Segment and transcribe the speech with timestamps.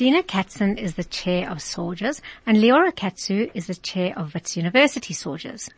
[0.00, 4.56] Deena Katzen is the chair of SAUJS and Liora Katzew is the chair of Wits
[4.56, 5.68] University SAUJS.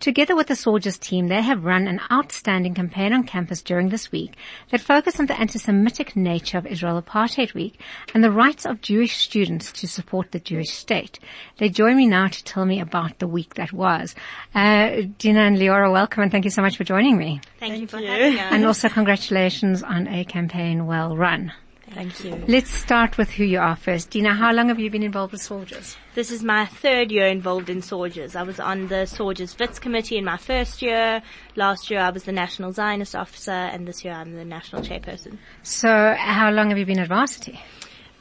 [0.00, 4.12] Together with the SAUJS team, they have run an outstanding campaign on campus during this
[4.12, 4.36] week
[4.70, 7.80] that focused on the anti-Semitic nature of Israel Apartheid Week
[8.12, 11.18] and the rights of Jewish students to support the Jewish state.
[11.56, 14.14] They join me now to tell me about the week that was.
[14.54, 17.40] Uh, Deena and Liora, welcome and thank you so much for joining me.
[17.58, 18.08] Thank, Thank you for you.
[18.08, 18.52] having us.
[18.52, 21.54] And also congratulations on a campaign well run.
[21.92, 22.42] Thank you.
[22.46, 24.10] Let's start with who you are first.
[24.10, 25.96] Deena, how long have you been involved with SAUJS?
[26.14, 28.36] This is my third year involved in SAUJS.
[28.36, 31.22] I was on the SAUJS Wits committee in my first year.
[31.56, 35.38] Last year I was the National Zionist officer and this year I'm the national chairperson.
[35.62, 37.60] So how long have you been at varsity?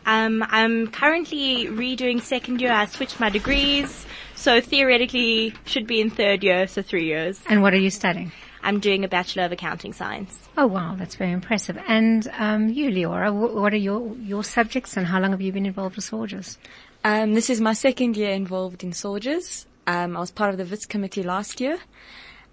[0.06, 2.72] Um, I'm currently redoing second year.
[2.72, 4.08] I switched my degrees.
[4.36, 7.42] So theoretically should be in third year, so three years.
[7.48, 8.32] And what are you studying?
[8.64, 10.48] I'm doing a Bachelor of Accounting Science.
[10.58, 11.78] Oh wow, that's very impressive.
[11.88, 15.66] And um, you, Liora, what are your, your subjects and how long have you been
[15.66, 16.58] involved with SAUJS?
[17.04, 19.66] Um, this is my second year involved in SAUJS.
[19.88, 21.80] Um, I was part of the Wits committee last year.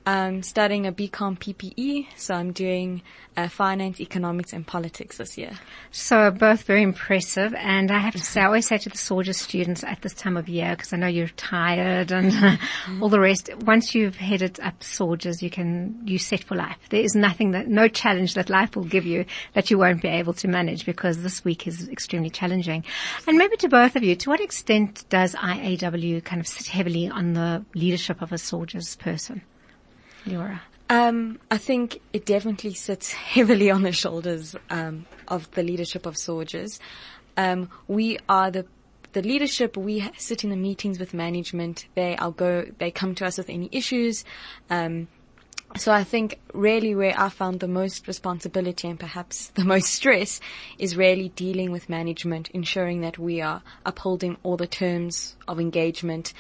[0.08, 3.02] I'm studying a BCom PPE, so I'm doing
[3.36, 5.50] uh, finance, economics, and politics this year.
[5.90, 9.34] So both very impressive, and I have to say, I always say to the SAUJS
[9.34, 12.60] students at this time of year, because I know you're tired and
[13.02, 13.50] all the rest.
[13.62, 16.78] Once you've headed up SAUJS, you can you set for life.
[16.90, 20.08] There is nothing that, no challenge that life will give you that you won't be
[20.08, 22.84] able to manage, because this week is extremely challenging.
[23.26, 27.08] And maybe to both of you, to what extent does IAW kind of sit heavily
[27.08, 29.42] on the leadership of a SAUJS person?
[30.26, 30.60] Liora?
[30.88, 36.14] Um, I think it definitely sits heavily on the shoulders um, of the leadership of
[36.14, 36.78] SAUJS.
[37.36, 38.66] Um, we are the
[39.12, 39.78] the leadership.
[39.78, 41.86] We sit in the meetings with management.
[41.94, 42.66] They I'll go.
[42.78, 44.24] They come to us with any issues.
[44.68, 45.08] Um,
[45.76, 50.40] so I think really where I found the most responsibility and perhaps the most stress
[50.78, 56.32] is really dealing with management, ensuring that we are upholding all the terms of engagement,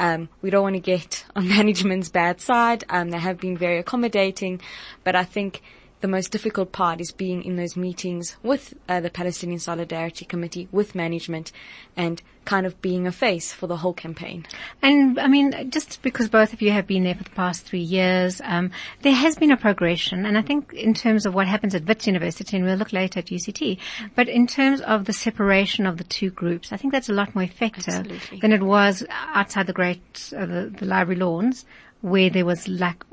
[0.00, 2.84] um, we don't want to get on management's bad side.
[2.88, 4.60] Um, they have been very accommodating,
[5.04, 5.62] but I think
[6.00, 10.68] the most difficult part is being in those meetings with uh, the Palestinian Solidarity Committee,
[10.72, 11.52] with management,
[11.96, 14.44] and kind of being a face for the whole campaign.
[14.82, 17.86] And I mean, just because both of you have been there for the past three
[17.98, 18.72] years, um,
[19.02, 22.08] there has been a progression, and I think in terms of what happens at Wits
[22.08, 23.78] University, and we'll look later at UCT,
[24.16, 27.36] but in terms of the separation of the two groups, I think that's a lot
[27.36, 28.40] more effective Absolutely.
[28.40, 31.64] than it was outside the great uh, the, the library lawns,
[32.00, 33.04] where there was like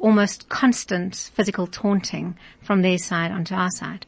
[0.00, 4.06] almost constant physical taunting from their side onto our side.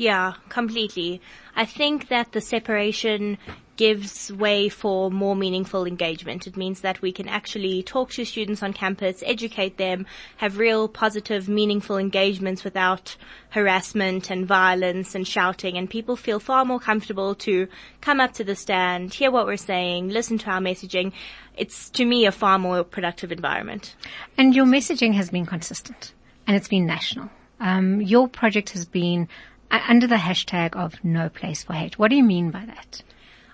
[0.00, 1.20] Yeah, completely.
[1.54, 3.36] I think that the separation
[3.76, 6.46] gives way for more meaningful engagement.
[6.46, 10.06] It means that we can actually talk to students on campus, educate them,
[10.38, 13.14] have real positive, meaningful engagements without
[13.50, 17.68] harassment and violence and shouting and people feel far more comfortable to
[18.00, 21.12] come up to the stand, hear what we're saying, listen to our messaging.
[21.58, 23.96] It's to me a far more productive environment.
[24.38, 26.14] And your messaging has been consistent
[26.46, 27.28] and it's been national.
[27.60, 29.28] Um, your project has been
[29.70, 31.98] Uh, under the hashtag of no place for hate.
[31.98, 33.02] What do you mean by that?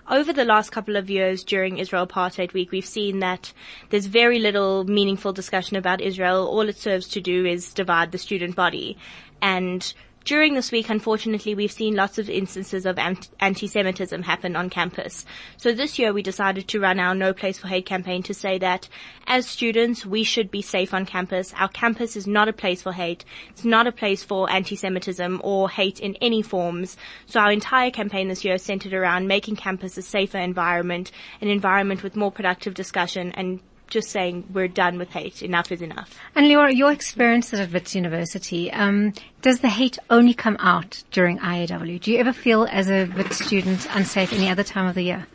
[0.09, 3.51] over the last couple of years during Israel Apartheid Week, we've seen that
[3.89, 6.47] there's very little meaningful discussion about Israel.
[6.47, 8.97] All it serves to do is divide the student body.
[9.41, 9.93] And
[10.27, 15.25] during this week, unfortunately, we've seen lots of instances of anti-Semitism happen on campus.
[15.55, 18.57] So this year we decided to run our No Place for Hate campaign to say
[18.57, 18.89] that
[19.25, 21.53] as students, we should be safe on campus.
[21.53, 23.23] Our campus is not a place for hate.
[23.51, 26.97] It's not a place for anti-Semitism or hate in any forms.
[27.27, 32.03] So our entire campaign this year centered around making campus a safer environment, an environment
[32.03, 35.41] with more productive discussion and just saying we're done with hate.
[35.41, 36.17] Enough is enough.
[36.35, 41.39] And your your experiences at Wits University, um, does the hate only come out during
[41.39, 42.01] IAW?
[42.01, 45.27] Do you ever feel as a Wits student unsafe any other time of the year?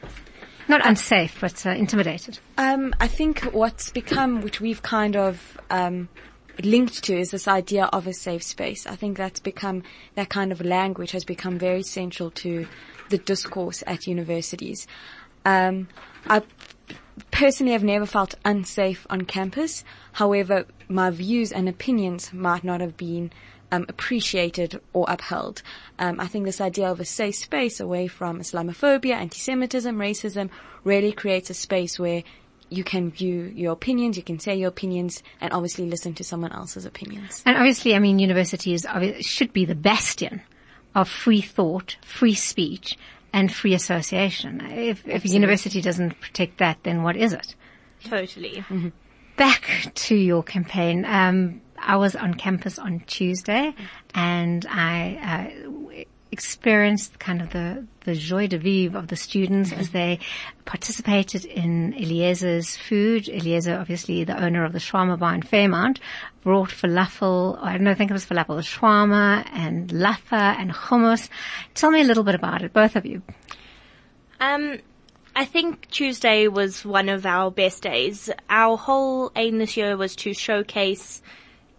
[0.69, 2.39] Not unsafe, but uh, intimidated.
[2.57, 6.09] Um, I think what's become, which we've kind of um,
[6.63, 8.87] linked to, is this idea of a safe space.
[8.87, 9.83] I think that's become
[10.15, 12.67] that kind of language has become very central to
[13.09, 14.87] the discourse at universities.
[15.45, 15.89] Um,
[16.27, 16.43] I
[17.33, 19.85] personally I've never felt unsafe on campus.
[20.13, 23.33] However, my views and opinions might not have been
[23.73, 25.63] um, appreciated or upheld.
[25.99, 30.51] Um, I think this idea of a safe space away from Islamophobia, anti-Semitism, racism
[30.85, 32.23] really creates a space where
[32.69, 36.53] you can view your opinions, you can say your opinions, and obviously listen to someone
[36.53, 37.43] else's opinions.
[37.45, 38.87] And obviously, I mean, universities
[39.21, 40.43] should be the bastion
[40.95, 42.99] of free thought, free speech,
[43.33, 44.61] and free association.
[44.61, 47.55] If, if a university doesn't protect that, then what is it?
[48.05, 48.65] Totally.
[48.69, 48.89] Mm-hmm.
[49.37, 51.05] back to your campaign.
[51.05, 53.75] Um, I was on campus on Tuesday
[54.15, 59.91] and I uh, experienced kind of the, the joie de vivre of the students as
[59.91, 60.19] they
[60.65, 63.29] participated in Eliezer's food.
[63.29, 66.01] Eliezer, obviously the owner of the shawarma bar in Fairmount,
[66.43, 71.29] brought falafel, I don't know, I think it was falafel, shawarma and laffa and hummus.
[71.75, 73.23] Tell me a little bit about it, both of you.
[74.41, 74.79] Um,
[75.37, 78.31] I think Tuesday was one of our best days.
[78.49, 81.23] Our whole aim this year was to showcase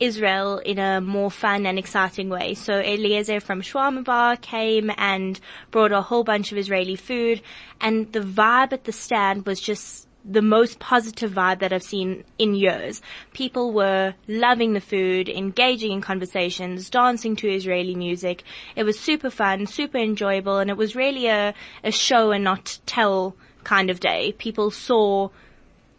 [0.03, 2.53] Israel in a more fun and exciting way.
[2.53, 5.39] So Eliezer from Shawarma Bar came and
[5.71, 7.41] brought a whole bunch of Israeli food
[7.79, 12.23] and the vibe at the stand was just the most positive vibe that I've seen
[12.38, 13.01] in years.
[13.33, 18.44] People were loving the food, engaging in conversations, dancing to Israeli music.
[18.75, 21.53] It was super fun, super enjoyable, and it was really a,
[21.83, 24.33] a show and not tell kind of day.
[24.38, 25.29] People saw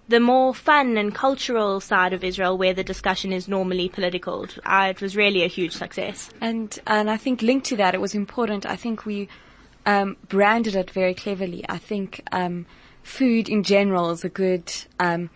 [0.09, 4.47] the more fun and cultural side of Israel where the discussion is normally political.
[4.65, 6.31] Uh, it was really a huge success.
[6.41, 8.67] And, and I think linked to that, it was important.
[8.67, 9.29] I think we,
[9.87, 11.65] um, branded it very cleverly.
[11.69, 12.67] I think, um,
[13.03, 14.71] food in general is a good,
[15.01, 15.31] um,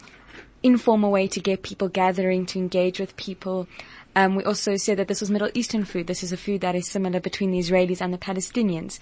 [0.62, 3.68] informal way to get people gathering, to engage with people.
[4.16, 6.08] Um, we also said that this was Middle Eastern food.
[6.08, 8.98] This is a food that is similar between the Israelis and the Palestinians.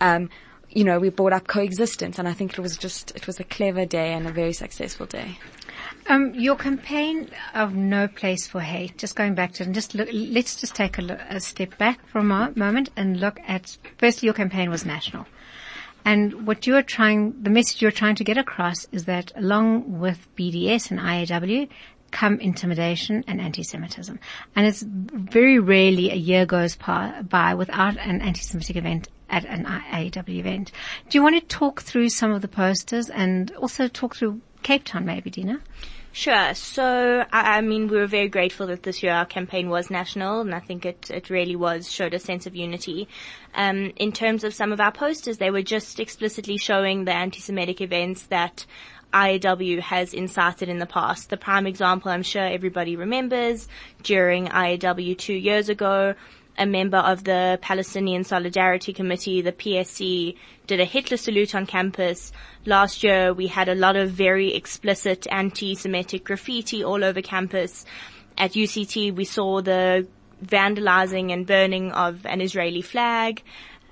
[0.00, 0.28] Um,
[0.70, 3.44] you know, we brought up coexistence and I think it was just, it was a
[3.44, 5.38] clever day and a very successful day.
[6.06, 9.94] Um, your campaign of no place for hate, just going back to it and just
[9.94, 13.40] look, let's just take a, look, a step back for a mo- moment and look
[13.46, 15.26] at, firstly your campaign was national.
[16.04, 20.26] And what you're trying, the message you're trying to get across is that along with
[20.36, 21.68] BDS and IAW,
[22.10, 24.18] come intimidation and anti-Semitism.
[24.56, 30.28] And it's very rarely a year goes by without an anti-Semitic event at an IAW
[30.28, 30.72] event.
[31.08, 34.84] Do you want to talk through some of the posters and also talk through Cape
[34.84, 35.60] Town maybe, Deena?
[36.12, 36.54] Sure.
[36.54, 40.40] So, I, I, mean, we were very grateful that this year our campaign was national,
[40.40, 43.08] and I think it, it really was, showed a sense of unity.
[43.54, 47.80] Um, in terms of some of our posters, they were just explicitly showing the anti-Semitic
[47.80, 48.64] events that
[49.12, 51.30] IAW has incited in the past.
[51.30, 53.68] The prime example I'm sure everybody remembers
[54.02, 56.14] during IAW two years ago,
[56.58, 62.32] a member of the Palestinian Solidarity Committee, the PSC, did a Hitler salute on campus.
[62.66, 67.84] Last year we had a lot of very explicit anti-Semitic graffiti all over campus.
[68.36, 70.06] At UCT we saw the
[70.44, 73.42] vandalizing and burning of an Israeli flag.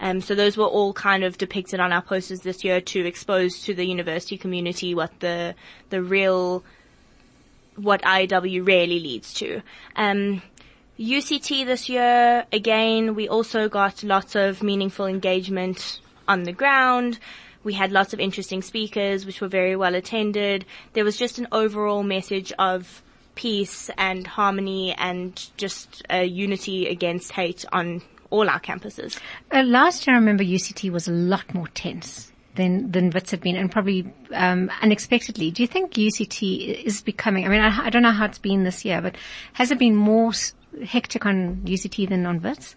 [0.01, 3.63] Um, so those were all kind of depicted on our posters this year to expose
[3.63, 5.55] to the university community what the
[5.91, 6.63] the real
[7.77, 9.63] what IAW really leads to.
[9.95, 10.43] Um,
[10.99, 17.19] UCT this year, again, we also got lots of meaningful engagement on the ground.
[17.65, 20.65] We had lots of interesting speakers, which were very well attended.
[20.95, 23.03] There was just an overall message of
[23.35, 28.03] peace and harmony and just a unity against hate on
[28.37, 29.19] all our campuses.
[29.51, 33.41] Uh, last year, I remember UCT was a lot more tense than than Wits had
[33.41, 35.51] been, and probably um, unexpectedly.
[35.51, 37.45] Do you think UCT is becoming?
[37.47, 39.17] I mean, I, I, don't know how it's been this year, but
[39.55, 40.33] has it been more
[40.85, 42.77] hectic on UCT than on Wits?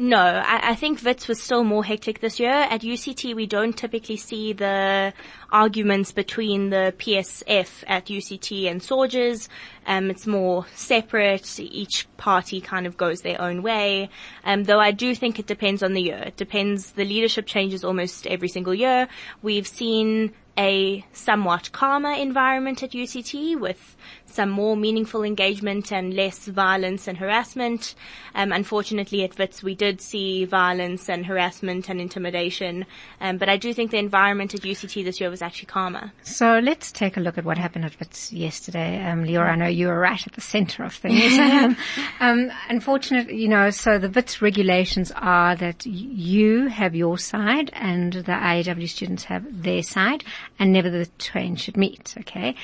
[0.00, 2.52] No, I, I, think Wits was still more hectic this year.
[2.52, 5.12] At UCT, we don't typically see the
[5.50, 9.48] arguments between the PSF at UCT and SAUJS.
[9.86, 11.58] Um, it's more separate.
[11.58, 14.10] Each party kind of goes their own way.
[14.44, 16.22] Um, though I do think it depends on the year.
[16.26, 16.92] It depends.
[16.92, 19.08] The leadership changes almost every single year.
[19.42, 26.46] We've seen a somewhat calmer environment at UCT with some more meaningful engagement and less
[26.46, 27.94] violence and harassment.
[28.34, 32.86] Um, unfortunately, at WITS we did see violence and harassment and intimidation,
[33.20, 36.12] um, but I do think the environment at UCT this year was actually calmer.
[36.22, 39.00] So let's take a look at what happened at WITS yesterday.
[39.04, 41.38] Um, Liora, I know you were right at the centre of things.
[41.38, 41.76] um,
[42.18, 48.12] um unfortunately, you know, so the WITS regulations are that you have your side and
[48.14, 50.24] the IAW students have their side,
[50.58, 52.14] and never the twain should meet.
[52.18, 52.56] Okay,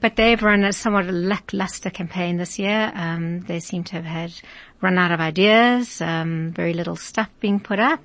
[0.00, 2.92] but they've run a somewhat lackluster campaign this year.
[2.94, 4.32] Um, they seem to have had
[4.80, 8.00] run out of ideas, um, very little stuff being put up.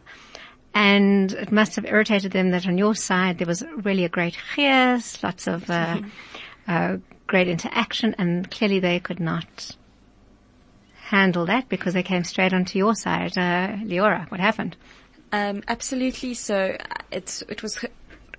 [0.75, 4.37] And it must have irritated them that on your side there was really a great
[4.53, 6.01] cheers, lots of uh,
[6.67, 9.71] uh, great interaction, and clearly they could not
[10.97, 13.37] handle that because they came straight onto your side.
[13.37, 14.75] Uh, Liora, what happened?
[15.31, 16.33] Um, absolutely.
[16.33, 17.81] So uh, it's it was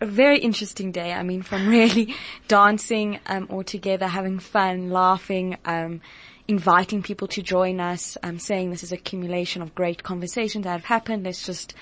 [0.03, 1.15] a very interesting day.
[1.15, 2.15] I mean, from really
[2.49, 6.03] dancing um, all together, having fun, laughing, um,
[6.49, 10.85] inviting people to join us, um, saying this is accumulation of great conversations that have
[10.85, 11.25] happened.
[11.25, 11.75] Let's just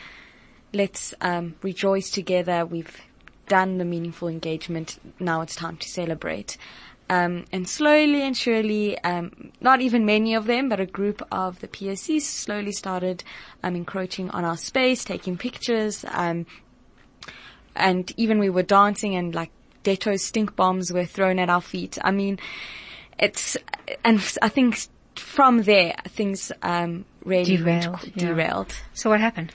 [0.75, 2.67] let's um, rejoice together.
[2.67, 3.01] We've
[3.49, 4.99] done the meaningful engagement.
[5.21, 6.57] Now it's time to celebrate.
[7.11, 11.61] Um, and slowly and surely, um, not even many of them, but a group of
[11.61, 13.23] the PSCs slowly started
[13.63, 16.47] um, encroaching on our space, taking pictures, um,
[17.77, 19.51] and even we were dancing and like
[19.83, 21.99] Dettol stink bombs were thrown at our feet.
[22.03, 22.39] I mean,
[23.19, 23.57] it's
[24.03, 24.79] and I think
[25.17, 28.27] from there things um, really Derailed, went- yeah.
[28.29, 28.75] derailed.
[28.95, 29.53] So what happened?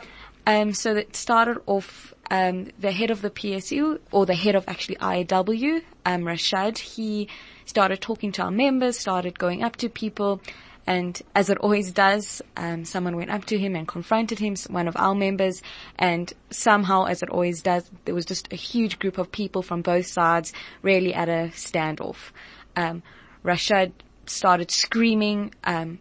[0.49, 4.63] Um, so it started off, um, the head of the PSU, or the head of
[4.67, 7.27] actually IAW, um, Rashad, he
[7.65, 10.41] started talking to our members, started going up to people,
[10.87, 14.87] and as it always does, um, someone went up to him and confronted him, one
[14.87, 15.61] of our members,
[15.99, 19.83] and somehow, as it always does, there was just a huge group of people from
[19.83, 20.51] both sides,
[20.81, 22.31] really at a standoff.
[22.75, 23.03] Um,
[23.45, 23.91] Rashad
[24.25, 25.99] started screaming, um,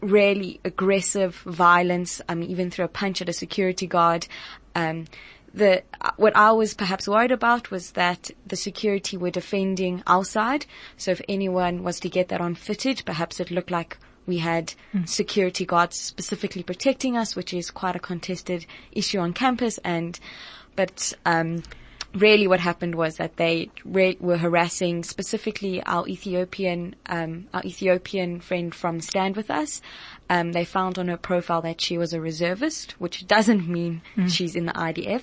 [0.00, 2.20] really aggressive violence.
[2.28, 4.26] I mean, even through a punch at a security guard.
[4.74, 5.06] Um,
[5.54, 5.82] the
[6.16, 10.66] what I was perhaps worried about was that the security were defending our side.
[10.98, 14.74] So if anyone was to get that on footage, perhaps it looked like we had
[15.06, 19.78] security guards specifically protecting us, which is quite a contested issue on campus.
[19.78, 20.18] And
[20.74, 21.62] but um,
[22.16, 28.40] really what happened was that they re- were harassing specifically our Ethiopian, um, our Ethiopian
[28.40, 29.80] friend from Stand With Us.
[30.28, 34.56] Um, they found on her profile that she was a reservist, which doesn't mean she's
[34.56, 35.22] in the IDF,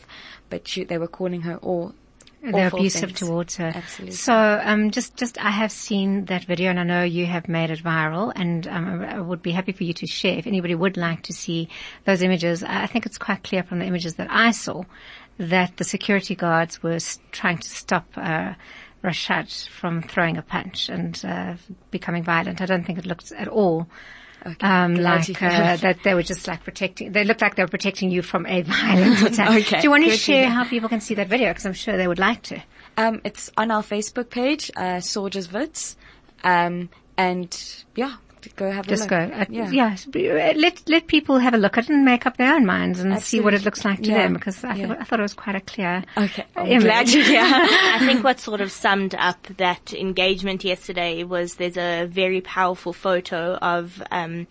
[0.49, 1.93] but she, they were calling her all
[2.41, 3.19] They're abusive things.
[3.19, 3.71] towards her.
[3.75, 4.15] Absolutely.
[4.15, 4.33] So,
[4.63, 7.83] um, just, just, I have seen that video and I know you have made it
[7.83, 11.23] viral and, um, I would be happy for you to share if anybody would like
[11.23, 11.67] to see
[12.05, 12.63] those images.
[12.63, 14.83] I think it's quite clear from the images that I saw
[15.37, 16.99] that the security guards were
[17.31, 18.53] trying to stop, uh,
[19.03, 21.55] Rashad from throwing a punch and, uh,
[21.91, 22.61] becoming violent.
[22.61, 23.87] I don't think it looked at all
[24.45, 25.99] Okay, um, like uh, that.
[26.03, 27.11] they were just like protecting.
[27.11, 29.49] They looked like they were protecting you from a violent attack.
[29.49, 31.49] Okay, Do you want to good share how people can see that video?
[31.49, 32.61] Because I'm sure they would like to.
[32.97, 35.95] Um, it's on our Facebook page, uh, SAUJS Wits.
[36.43, 37.57] Um, and
[37.95, 38.15] yeah,
[38.55, 39.17] go have a Just go.
[39.17, 39.69] Uh, yeah.
[39.71, 40.07] Yes.
[40.13, 43.19] Let let people have a look at it and make up their own minds and
[43.21, 44.23] see what it looks like to Yeah.
[44.23, 44.33] them.
[44.33, 44.87] Because I, Yeah.
[44.87, 46.03] thought I thought it was quite a clear.
[46.17, 46.45] Okay.
[46.55, 46.83] I'm image.
[46.83, 47.41] glad you hear.
[47.45, 52.93] I think what sort of summed up that engagement yesterday was there's a very powerful
[52.93, 54.47] photo of um,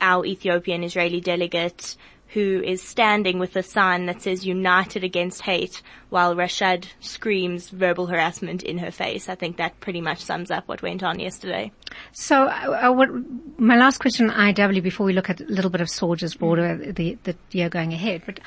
[0.00, 1.96] our Ethiopian Israeli delegate
[2.28, 8.06] who is standing with a sign that says United Against Hate while Rashad screams verbal
[8.06, 9.28] harassment in her face.
[9.28, 11.72] I think that pretty much sums up what went on yesterday.
[12.12, 13.10] So, uh, uh, what,
[13.58, 17.16] my last question IW before we look at a little bit of Soldiers Border, the,
[17.24, 18.40] the year going ahead, but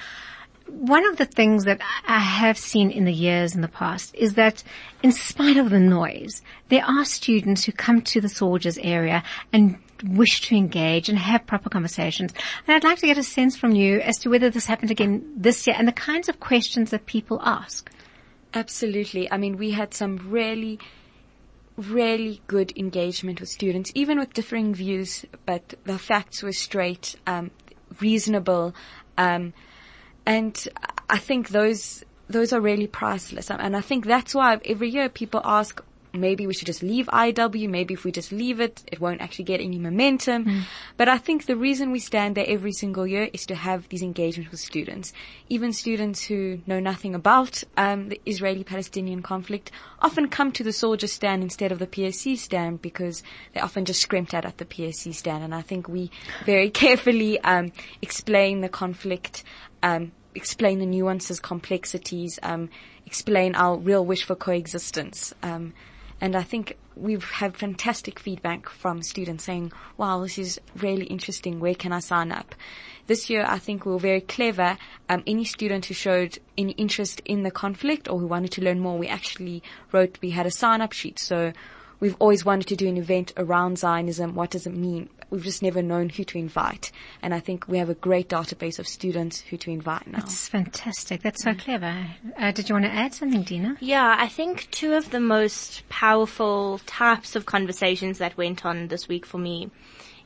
[0.67, 4.35] one of the things that I have seen in the years in the past is
[4.35, 4.63] that
[5.01, 9.77] in spite of the noise, there are students who come to the SAUJS area and
[10.03, 12.33] wish to engage and have proper conversations.
[12.67, 15.33] And I'd like to get a sense from you as to whether this happened again
[15.35, 17.91] this year and the kinds of questions that people ask.
[18.53, 19.31] Absolutely.
[19.31, 20.79] I mean, we had some really,
[21.77, 27.51] really good engagement with students, even with differing views, but the facts were straight, um,
[28.01, 28.73] reasonable,
[29.17, 29.53] um,
[30.25, 30.67] and
[31.09, 33.49] I think those those are really priceless.
[33.49, 35.81] And I think that's why every year people ask,
[36.13, 37.69] maybe we should just leave IW.
[37.69, 40.65] Maybe if we just leave it, it won't actually get any momentum.
[40.97, 44.01] But I think the reason we stand there every single year is to have these
[44.01, 45.13] engagements with students,
[45.49, 49.71] even students who know nothing about um, the Israeli-Palestinian conflict.
[50.01, 53.23] Often come to the SAUJS stand instead of the PSC stand because
[53.53, 55.43] they often just scrimped at at the PSC stand.
[55.43, 56.11] And I think we
[56.45, 59.43] very carefully um, explain the conflict.
[59.81, 62.69] Um, explain the nuances, complexities, um,
[63.05, 65.33] explain our real wish for coexistence.
[65.41, 65.73] Um,
[66.21, 71.59] and I think we've had fantastic feedback from students saying, wow, this is really interesting.
[71.59, 72.55] Where can I sign up?
[73.07, 74.77] This year, I think we were very clever.
[75.07, 78.79] Um, any student who showed any interest in the conflict or who wanted to learn
[78.79, 81.19] more, we actually wrote, we had a sign up sheet.
[81.19, 81.53] So
[81.99, 84.35] we've always wanted to do an event around Zionism.
[84.35, 85.09] What does it mean?
[85.29, 86.91] We've just never known who to invite.
[87.21, 90.19] And I think we have a great database of students who to invite now.
[90.19, 91.21] It's fantastic.
[91.21, 92.07] That's so clever.
[92.37, 93.77] Uh, did you want to add something, Deena?
[93.79, 99.07] Yeah, I think two of the most powerful types of conversations that went on this
[99.07, 99.69] week for me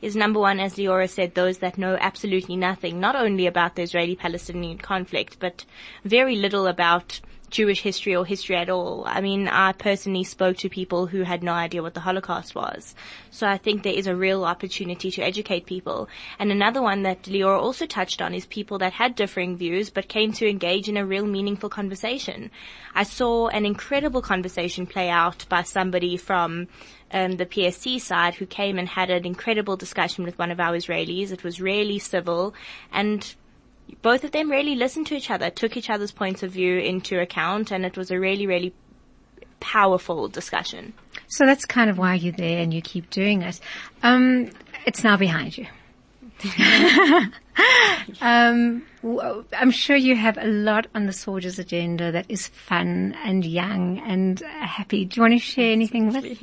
[0.04, 3.82] is number one, as Liora said, those that know absolutely nothing, not only about the
[3.82, 5.64] Israeli-Palestinian conflict, but
[6.04, 7.20] very little about
[7.54, 9.04] Jewish history or history at all.
[9.06, 12.96] I mean, I personally spoke to people who had no idea what the Holocaust was.
[13.30, 16.08] So I think there is a real opportunity to educate people.
[16.38, 20.08] And another one that Liora also touched on is people that had differing views but
[20.08, 22.50] came to engage in a real meaningful conversation.
[22.94, 26.66] I saw an incredible conversation play out by somebody from
[27.14, 30.72] um, the PSC side who came and had an incredible discussion with one of our
[30.72, 31.30] Israelis.
[31.30, 32.54] It was really civil
[32.92, 33.34] and
[34.02, 37.20] both of them really listened to each other, took each other's points of view into
[37.20, 38.74] account, and it was a really, really
[39.60, 40.94] powerful discussion.
[41.28, 43.60] So that's kind of why you're there and you keep doing it.
[44.02, 44.50] Um,
[44.86, 45.66] it's now behind you.
[48.20, 48.82] um,
[49.52, 53.98] I'm sure you have a lot on the SAUJS agenda that is fun and young
[54.00, 55.04] and happy.
[55.04, 56.42] Do you want to share anything with?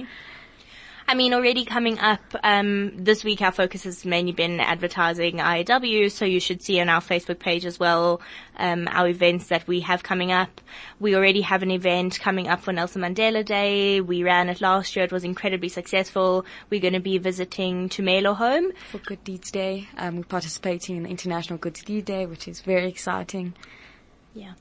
[1.11, 6.09] I mean, already coming up um, this week, our focus has mainly been advertising IAW,
[6.09, 8.21] so you should see on our Facebook page as well
[8.55, 10.61] um, our events that we have coming up.
[11.01, 13.99] We already have an event coming up for Nelson Mandela Day.
[13.99, 16.45] We ran it last year; it was incredibly successful.
[16.69, 19.89] We're going to be visiting Tumelo Home for Good Deeds Day.
[19.97, 23.53] Um, we're participating in the International Good Deeds Day, which is very exciting.
[24.33, 24.53] Yeah.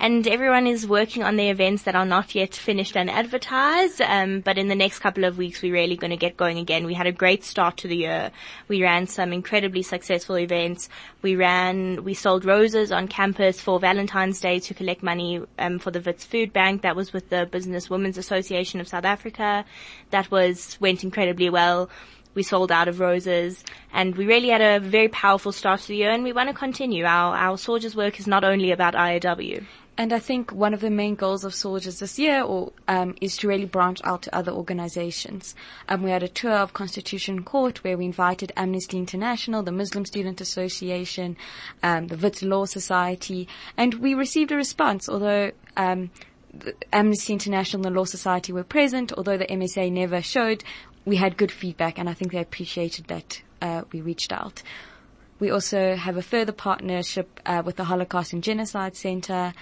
[0.00, 4.00] And everyone is working on the events that are not yet finished and advertised.
[4.00, 6.86] Um, but in the next couple of weeks, we're really going to get going again.
[6.86, 8.30] We had a great start to the year.
[8.68, 10.88] We ran some incredibly successful events.
[11.20, 15.90] We ran, we sold roses on campus for Valentine's Day to collect money um, for
[15.90, 16.82] the Wits Food Bank.
[16.82, 19.64] That was with the Business Women's Association of South Africa.
[20.10, 21.90] That was went incredibly well
[22.34, 25.96] we sold out of roses and we really had a very powerful start to the
[25.96, 27.04] year and we want to continue.
[27.04, 29.66] Our, our SAUJS work is not only about IAW.
[29.98, 33.36] And I think one of the main goals of SAUJS this year or, um, is
[33.38, 35.56] to really branch out to other organizations.
[35.88, 40.06] Um, we had a tour of Constitution Court where we invited Amnesty International, the Muslim
[40.06, 41.36] Student Association,
[41.82, 46.10] um, the Wits Law Society, and we received a response, although um,
[46.92, 50.62] Amnesty International and the Law Society were present, although the MSA never showed,
[51.06, 54.62] we had good feedback and I think they appreciated that uh, we reached out.
[55.38, 59.52] We also have a further partnership uh, with the Holocaust and Genocide Center.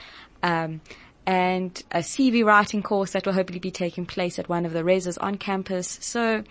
[0.43, 0.81] Um,
[1.27, 4.83] and a CV writing course that will hopefully be taking place at one of the
[4.83, 5.99] reses on campus.
[6.01, 6.45] So,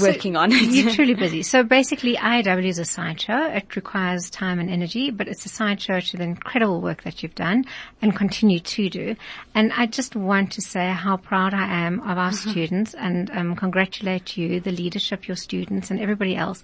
[0.00, 0.62] working so on it.
[0.70, 1.42] You're truly busy.
[1.42, 3.46] So basically IAW is a sideshow.
[3.46, 7.34] It requires time and energy, but it's a sideshow to the incredible work that you've
[7.34, 7.64] done
[8.02, 9.16] and continue to do.
[9.54, 13.56] And I just want to say how proud I am of our students and um,
[13.56, 16.62] congratulate you, the leadership, your students and everybody else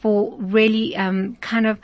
[0.00, 1.78] for really um, kind of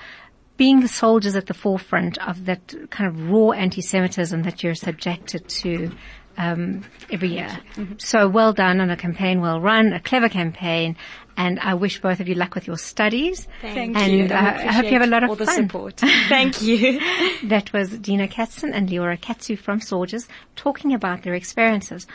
[0.59, 5.49] being the soldiers at the forefront of that kind of raw anti-Semitism that you're subjected
[5.49, 5.90] to
[6.38, 7.48] um, every year.
[7.74, 7.94] Mm-hmm.
[7.98, 10.96] So well done on a campaign, well run, a clever campaign,
[11.38, 13.46] and I wish both of you luck with your studies.
[13.62, 14.22] Thank and, you.
[14.22, 15.46] And uh, I hope you have a lot of all fun.
[15.46, 15.96] the support.
[16.29, 16.98] Thank you.
[17.44, 22.09] that was Deena Katzen and Liora Katzew from SAUJS talking about their experiences.